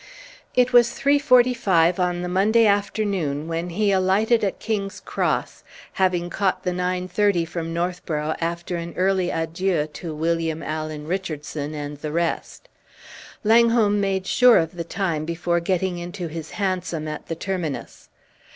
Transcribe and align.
It 0.55 0.73
was 0.73 0.99
3.45 0.99 1.99
on 1.99 2.23
the 2.23 2.27
Monday 2.27 2.65
afternoon 2.65 3.47
when 3.47 3.69
he 3.69 3.91
alighted 3.91 4.43
at 4.43 4.57
King's 4.57 4.99
Cross, 4.99 5.63
having 5.93 6.27
caught 6.27 6.63
the 6.63 6.71
9.30 6.71 7.47
from 7.47 7.71
Northborough 7.71 8.33
after 8.41 8.77
an 8.77 8.95
early 8.97 9.29
adieu 9.29 9.85
to 9.85 10.15
William 10.15 10.63
Allen 10.63 11.05
Richardson 11.05 11.75
and 11.75 11.97
the 11.97 12.11
rest. 12.11 12.67
Langholm 13.43 14.01
made 14.01 14.25
sure 14.25 14.57
of 14.57 14.73
the 14.75 14.83
time 14.83 15.23
before 15.23 15.59
getting 15.59 15.99
into 15.99 16.27
his 16.27 16.49
hansom 16.49 17.07
at 17.07 17.27
the 17.27 17.35
terminus. 17.35 18.09